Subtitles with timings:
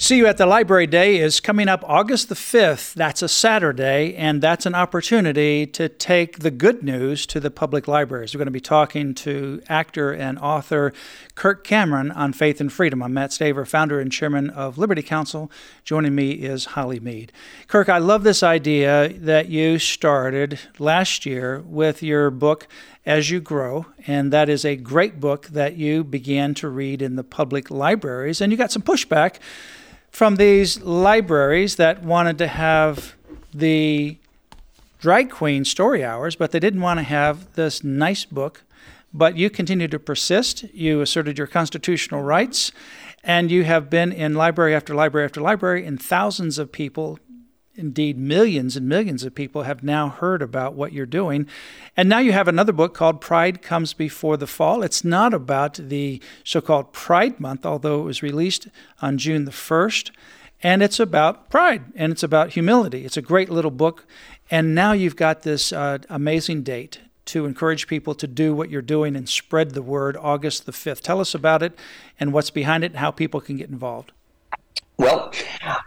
[0.00, 2.94] See You at the Library Day is coming up August the 5th.
[2.94, 7.88] That's a Saturday, and that's an opportunity to take the good news to the public
[7.88, 8.32] libraries.
[8.32, 10.92] We're going to be talking to actor and author
[11.34, 13.02] Kirk Cameron on faith and freedom.
[13.02, 15.50] I'm Mat Staver, founder and chairman of Liberty Counsel.
[15.82, 17.32] Joining me is Holly Mead.
[17.66, 22.68] Kirk, I love this idea that you started last year with your book,
[23.04, 27.16] As You Grow, and that is a great book that you began to read in
[27.16, 29.38] the public libraries, and you got some pushback
[30.18, 33.14] from these libraries that wanted to have
[33.54, 34.18] the
[34.98, 38.64] drag queen story hours, but they didn't want to have this nice book.
[39.14, 40.64] But you continued to persist.
[40.74, 42.72] You asserted your constitutional rights,
[43.22, 47.20] and you have been in library after library after library, and thousands of people
[47.78, 51.46] indeed millions and millions of people have now heard about what you're doing.
[51.96, 54.82] And now you have another book called Pride Comes Before the Fall.
[54.82, 58.68] It's not about the so called Pride Month, although it was released
[59.00, 60.10] on June the 1st.
[60.62, 63.04] And it's about pride and it's about humility.
[63.04, 64.06] It's a great little book.
[64.50, 68.82] And now you've got this uh, amazing date to encourage people to do what you're
[68.82, 71.02] doing and spread the word August the 5th.
[71.02, 71.78] Tell us about it
[72.18, 74.12] and what's behind it and how people can get involved.
[74.96, 75.32] Well,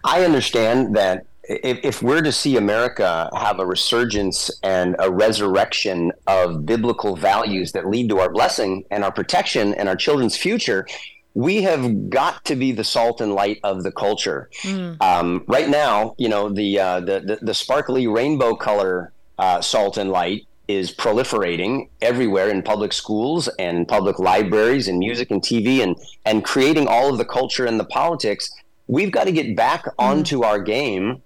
[0.05, 1.25] I understand that
[1.63, 7.71] if, if we're to see America have a resurgence and a resurrection of biblical values
[7.73, 10.87] that lead to our blessing and our protection and our children's future,
[11.33, 14.49] we have got to be the salt and light of the culture.
[14.63, 15.01] Mm.
[15.01, 19.97] Um, right now, you know, the, uh, the, the, the sparkly rainbow color uh, salt
[19.97, 25.83] and light is proliferating everywhere in public schools and public libraries and music and TV
[25.83, 28.49] and and creating all of the culture and the politics.
[28.87, 29.93] We've got to get back mm.
[29.97, 31.21] onto our game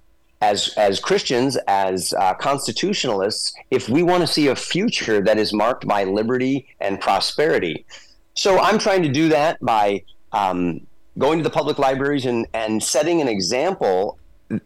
[0.49, 5.53] as as Christians, as uh, constitutionalists, if we want to see a future that is
[5.53, 7.85] marked by liberty and prosperity.
[8.33, 10.85] So I'm trying to do that by um,
[11.17, 14.17] going to the public libraries and and setting an example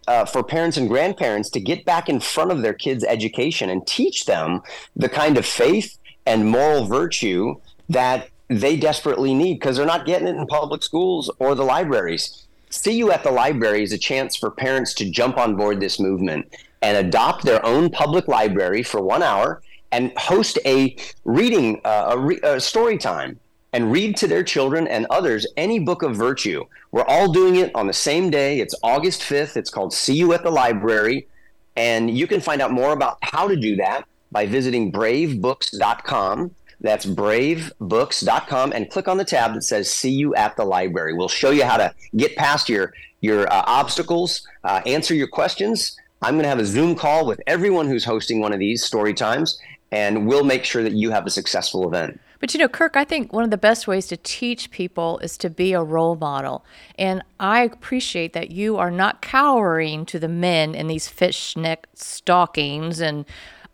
[0.07, 3.87] uh, for parents and grandparents to get back in front of their kids' education and
[3.87, 4.61] teach them
[4.95, 7.55] the kind of faith and moral virtue
[7.87, 12.47] that they desperately need because they're not getting it in public schools or the libraries.
[12.69, 15.99] See You at the Library is a chance for parents to jump on board this
[15.99, 22.09] movement and adopt their own public library for one hour and host a reading, uh,
[22.11, 23.39] a, re- a story time
[23.73, 26.63] and read to their children and others any book of virtue.
[26.91, 28.59] We're all doing it on the same day.
[28.59, 29.57] It's August 5th.
[29.57, 31.27] It's called See You at the Library.
[31.75, 36.51] And you can find out more about how to do that by visiting bravebooks.com.
[36.81, 41.13] That's bravebooks.com and click on the tab that says See You at the Library.
[41.13, 45.97] We'll show you how to get past your, your uh, obstacles, uh, answer your questions.
[46.21, 49.13] I'm going to have a Zoom call with everyone who's hosting one of these story
[49.13, 49.59] times,
[49.91, 52.19] and we'll make sure that you have a successful event.
[52.39, 55.37] But you know, Kirk, I think one of the best ways to teach people is
[55.37, 56.63] to be a role model.
[56.97, 63.01] And I appreciate that you are not cowering to the men in these fishnet stockings
[63.01, 63.25] and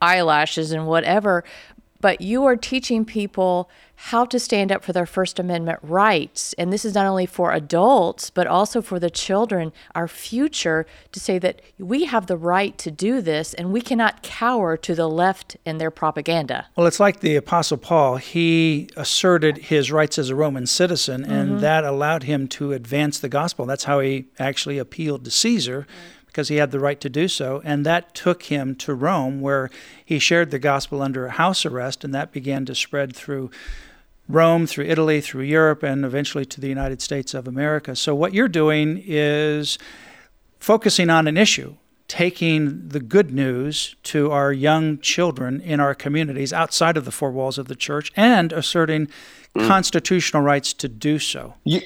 [0.02, 1.44] eyelashes and whatever,
[2.06, 6.54] but you are teaching people how to stand up for their First Amendment rights.
[6.54, 11.20] And this is not only for adults, but also for the children, our future, to
[11.20, 15.10] say that we have the right to do this and we cannot cower to the
[15.10, 16.68] left in their propaganda.
[16.76, 18.18] Well, it's like the Apostle Paul.
[18.18, 21.60] He asserted his rights as a Roman citizen, and mm-hmm.
[21.62, 23.66] that allowed him to advance the gospel.
[23.66, 25.80] That's how he actually appealed to Caesar.
[25.80, 25.88] Right
[26.36, 27.62] because he had the right to do so.
[27.64, 29.70] And that took him to Rome, where
[30.04, 33.52] he shared the gospel under house arrest, and that began to spread through
[34.28, 37.96] Rome, through Italy, through Europe, and eventually to the United States of America.
[37.96, 39.78] So, what you're doing is
[40.60, 41.78] focusing on an issue,
[42.08, 47.32] taking the good news to our young children in our communities outside of the four
[47.32, 49.08] walls of the church and asserting
[49.56, 49.68] mm.
[49.68, 51.56] constitutional rights to do so.
[51.64, 51.82] You,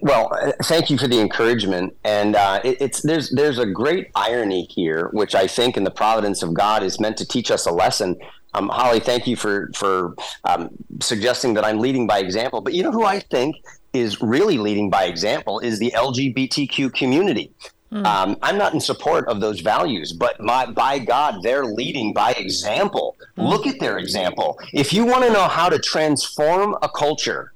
[0.00, 0.30] well,
[0.62, 5.08] thank you for the encouragement, and uh, it, it's there's there's a great irony here,
[5.12, 8.16] which I think in the providence of God is meant to teach us a lesson.
[8.54, 10.70] Um, Holly, thank you for for um,
[11.00, 12.60] suggesting that I'm leading by example.
[12.60, 13.56] But you know who I think
[13.92, 17.52] is really leading by example is the LGBTQ community.
[17.94, 18.04] Mm.
[18.04, 22.32] Um, I'm not in support of those values, but my, by God, they're leading by
[22.32, 23.16] example.
[23.38, 23.48] Mm.
[23.48, 24.58] Look at their example.
[24.72, 27.52] If you want to know how to transform a culture,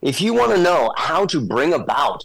[0.00, 2.24] if you want to know how to bring about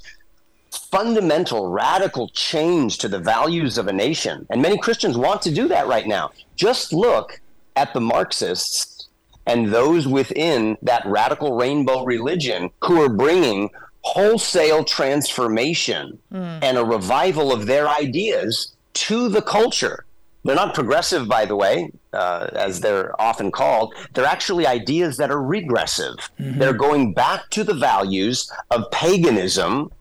[0.72, 4.46] fundamental, radical change to the values of a nation.
[4.50, 6.31] And many Christians want to do that right now.
[6.56, 7.42] Just look
[7.75, 9.07] at the Marxists
[9.48, 16.60] and those within that radical rainbow religion who are bringing wholesale transformation mm.
[16.62, 20.06] and a revival of their ideas to the culture.
[20.46, 23.94] They're not progressive, by the way, uh, as they're often called.
[24.13, 26.16] They're actually ideas that are regressive.
[26.40, 26.60] Mm-hmm.
[26.60, 29.92] They're going back to the values of paganism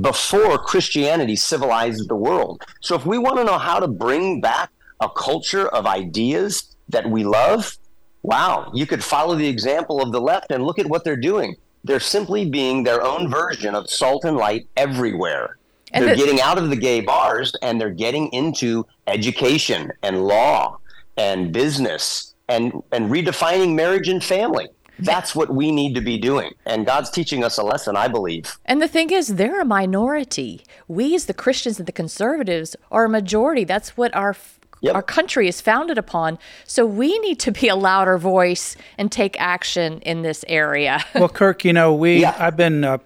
[0.00, 2.62] before Christianity civilized the world.
[2.82, 4.70] So, if we want to know how to bring back
[5.00, 7.78] a culture of ideas that we love,
[8.22, 11.56] wow, you could follow the example of the left and look at what they're doing.
[11.86, 15.56] They're simply being their own version of salt and light everywhere.
[15.92, 20.24] And they're the, getting out of the gay bars and they're getting into education and
[20.24, 20.78] law
[21.16, 24.68] and business and, and redefining marriage and family.
[24.98, 26.52] That's what we need to be doing.
[26.64, 28.58] And God's teaching us a lesson, I believe.
[28.64, 30.62] And the thing is, they're a minority.
[30.88, 33.64] We, as the Christians and the conservatives, are a majority.
[33.64, 34.34] That's what our
[34.80, 34.94] Yep.
[34.94, 36.38] Our country is founded upon.
[36.64, 41.02] So we need to be a louder voice and take action in this area.
[41.14, 42.36] well, Kirk, you know, we yeah.
[42.38, 42.98] I've been uh,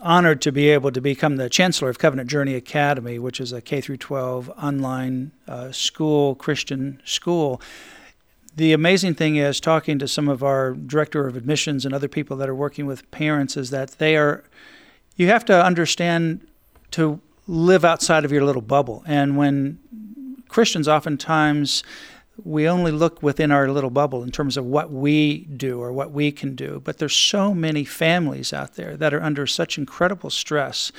[0.00, 3.60] honored to be able to become the chancellor of Covenant Journey Academy, which is a
[3.60, 7.60] K through 12 online uh, school, Christian school.
[8.56, 12.36] The amazing thing is talking to some of our director of admissions and other people
[12.38, 14.44] that are working with parents is that they are
[15.16, 16.46] you have to understand
[16.92, 19.02] to live outside of your little bubble.
[19.06, 19.78] And when
[20.50, 21.84] Christians oftentimes
[22.44, 26.10] we only look within our little bubble in terms of what we do or what
[26.10, 26.80] we can do.
[26.84, 30.90] But there's so many families out there that are under such incredible stress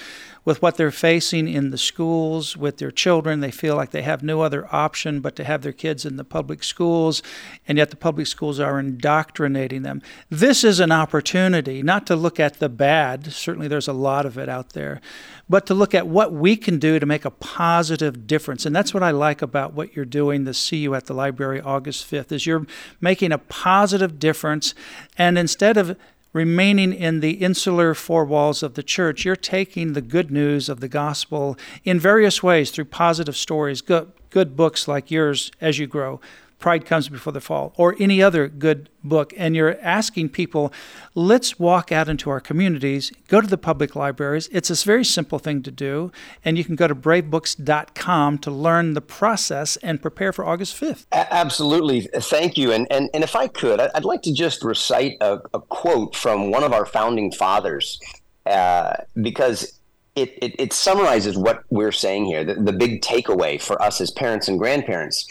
[0.44, 3.40] with what they're facing in the schools with their children.
[3.40, 6.24] They feel like they have no other option but to have their kids in the
[6.24, 7.22] public schools,
[7.68, 10.02] and yet the public schools are indoctrinating them.
[10.30, 14.38] This is an opportunity not to look at the bad, certainly there's a lot of
[14.38, 15.00] it out there,
[15.48, 18.66] but to look at what we can do to make a positive difference.
[18.66, 21.62] And that's what I like about what you're doing, the See You at the Library
[21.62, 22.66] August 5th, is you're
[23.00, 24.74] making a positive difference.
[25.18, 25.98] And instead of
[26.34, 30.80] remaining in the insular four walls of the church, you're taking the good news of
[30.80, 35.88] the gospel in various ways through positive stories, good, good books like yours as you
[35.88, 36.20] grow,
[36.62, 40.72] Pride Comes Before the Fall, or any other good book, and you're asking people,
[41.16, 44.48] let's walk out into our communities, go to the public libraries.
[44.52, 46.12] It's a very simple thing to do,
[46.46, 51.08] and you can go to bravebooks.com to learn the process and prepare for August 5th.
[51.12, 52.02] A- absolutely.
[52.14, 52.72] Thank you.
[52.72, 56.52] And, and, and if I could, I'd like to just recite a, a quote from
[56.52, 58.00] one of our founding fathers,
[58.46, 59.80] uh, because
[60.16, 64.12] it, it, it, summarizes what we're saying here, the, the big takeaway for us as
[64.12, 65.28] parents and grandparents.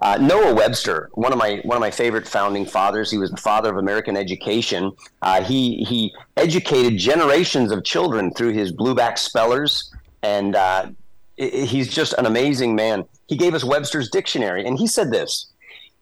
[0.00, 3.36] Uh, Noah Webster, one of my one of my favorite founding fathers, he was the
[3.36, 4.92] father of American education.
[5.22, 9.92] Uh, he he educated generations of children through his blueback spellers,
[10.22, 10.86] and uh,
[11.36, 13.04] he's just an amazing man.
[13.26, 15.50] He gave us Webster's dictionary, and he said this.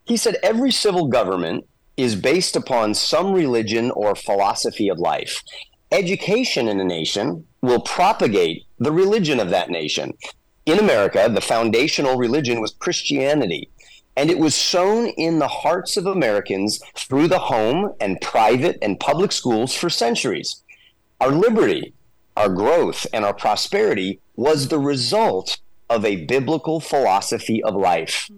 [0.04, 1.66] He said every civil government
[1.96, 5.42] is based upon some religion or philosophy of life.
[5.90, 10.12] Education in a nation will propagate the religion of that nation.
[10.66, 13.70] In America, the foundational religion was Christianity
[14.16, 18.98] and it was sown in the hearts of Americans through the home and private and
[18.98, 20.62] public schools for centuries.
[21.20, 21.92] Our liberty,
[22.36, 28.30] our growth, and our prosperity was the result of a biblical philosophy of life.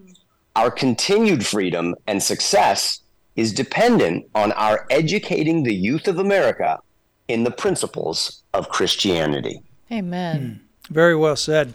[0.55, 3.01] Our continued freedom and success
[3.35, 6.79] is dependent on our educating the youth of America
[7.27, 9.61] in the principles of Christianity.
[9.91, 10.61] Amen.
[10.87, 10.93] Hmm.
[10.93, 11.73] Very well said.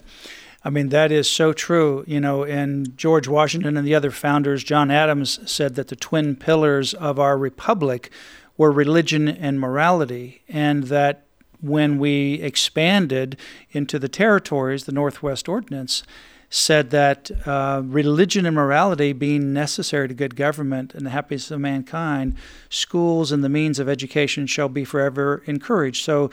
[0.64, 2.04] I mean, that is so true.
[2.06, 6.37] You know, and George Washington and the other founders, John Adams, said that the twin
[6.37, 8.11] pillars of our republic
[8.56, 11.26] were religion and morality, and that
[11.61, 13.38] when we expanded
[13.73, 16.02] into the territories, the Northwest Ordinance
[16.50, 21.59] said that uh, religion and morality being necessary to good government and the happiness of
[21.59, 22.37] mankind,
[22.68, 26.04] schools and the means of education shall be forever encouraged.
[26.04, 26.30] So,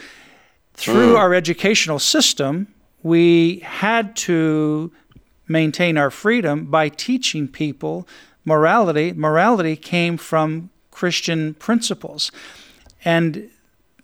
[0.73, 1.17] through mm.
[1.17, 2.67] our educational system,
[3.03, 4.91] we had to
[5.47, 8.07] maintain our freedom by teaching people
[8.45, 9.13] morality.
[9.13, 12.31] Morality came from Christian principles.
[13.03, 13.49] And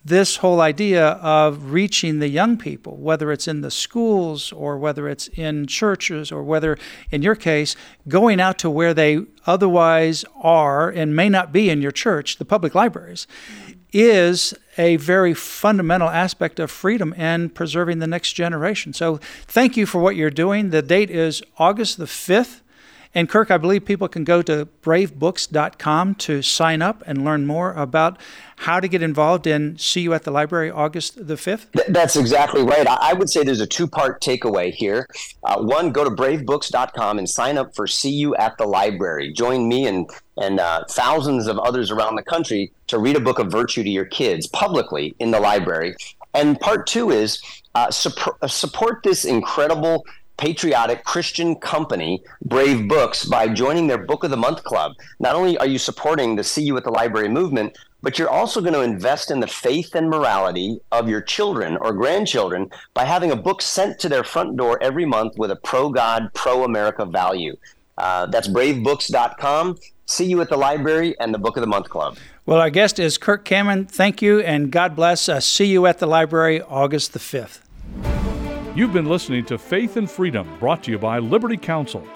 [0.03, 5.09] this whole idea of reaching the young people, whether it's in the schools or whether
[5.09, 6.77] it's in churches or whether,
[7.11, 7.75] in your case,
[8.07, 12.45] going out to where they otherwise are and may not be in your church, the
[12.45, 13.27] public libraries,
[13.93, 18.93] is a very fundamental aspect of freedom and preserving the next generation.
[18.93, 19.17] So
[19.47, 20.69] thank you for what you're doing.
[20.69, 22.61] The date is August the 5th.
[23.17, 27.73] And Kirk, I believe people can go to bravebooks.com to sign up and learn more
[27.73, 28.19] about
[28.57, 31.65] how to get involved and See You at the Library August the 5th?
[31.87, 32.85] That's exactly right.
[32.85, 35.07] I would say there's a two part takeaway here.
[35.43, 39.33] Uh, one, go to bravebooks.com and sign up for See You at the Library.
[39.33, 40.07] Join me and,
[40.39, 43.89] and uh, thousands of others around the country to read a book of virtue to
[43.89, 45.95] your kids publicly in the library.
[46.35, 47.41] And part two is
[47.73, 50.05] uh, support, uh, support this incredible
[50.37, 54.93] patriotic Christian company, Brave Books, by joining their Book of the Month Club.
[55.19, 58.61] Not only are you supporting the See You at the Library movement, but you're also
[58.61, 63.31] going to invest in the faith and morality of your children or grandchildren by having
[63.31, 67.05] a book sent to their front door every month with a pro God, pro America
[67.05, 67.55] value.
[67.97, 69.77] Uh, that's bravebooks.com.
[70.05, 72.17] See you at the library and the Book of the Month Club.
[72.45, 73.87] Well, our guest is Kirk Cameron.
[73.87, 75.27] Thank you and God bless.
[75.27, 77.59] Uh, see you at the library August the 5th.
[78.77, 82.07] You've been listening to Faith and Freedom, brought to you by Liberty Counsel.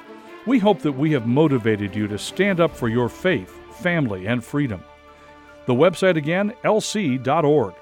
[0.46, 4.44] We hope that we have motivated you to stand up for your faith, family, and
[4.44, 4.84] freedom.
[5.66, 7.74] The website again, lc.org.